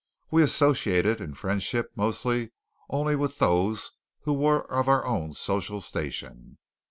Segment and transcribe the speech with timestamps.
[0.31, 2.53] We associated in friendship mostly
[2.89, 6.57] only with those who were of our own social station.